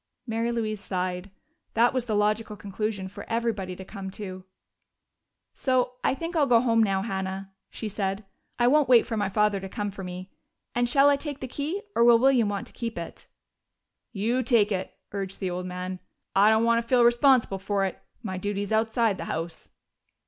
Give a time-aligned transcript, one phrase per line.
[0.25, 1.29] Mary Louise sighed:
[1.75, 4.43] that was the logical conclusion for everybody to come to.
[5.53, 8.25] "So I think I'll go home now, Hannah," she said.
[8.57, 10.31] "I won't wait for my father to come for me.
[10.73, 13.27] And shall I take the key, or will William want to keep it?"
[14.11, 15.99] "You take it," urged the old man.
[16.35, 18.01] "I don't want to feel responsible for it.
[18.23, 19.69] My duty's outside the house."